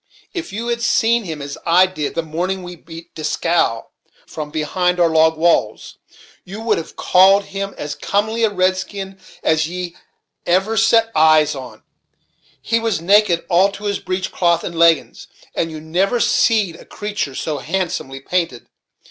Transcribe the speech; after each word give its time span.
If 0.33 0.51
you 0.51 0.67
had 0.69 0.81
seen 0.81 1.25
him, 1.25 1.43
as 1.43 1.59
I 1.63 1.85
did, 1.85 2.15
the 2.15 2.23
morning 2.23 2.63
we 2.63 2.75
beat 2.75 3.13
Dieskau, 3.13 3.83
from 4.25 4.49
behind 4.49 4.99
our 4.99 5.09
log 5.09 5.37
walls, 5.37 5.99
you 6.43 6.59
would 6.59 6.79
have 6.79 6.95
called 6.95 7.43
him 7.45 7.75
as 7.77 7.93
comely 7.93 8.43
a 8.43 8.49
redskin 8.49 9.19
as 9.43 9.67
ye 9.67 9.95
ever 10.47 10.75
set 10.75 11.11
eyes 11.15 11.53
on. 11.53 11.83
He 12.63 12.79
was 12.79 12.99
naked 12.99 13.45
all 13.47 13.71
to 13.73 13.83
his 13.83 13.99
breech 13.99 14.31
cloth 14.31 14.63
and 14.63 14.73
leggins; 14.73 15.27
and 15.53 15.69
you 15.69 15.79
never 15.79 16.19
seed 16.19 16.77
a 16.77 16.85
creatur' 16.85 17.35
so 17.35 17.59
handsomely 17.59 18.21
painted. 18.21 18.65